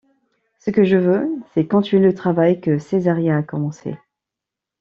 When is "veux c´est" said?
0.97-1.67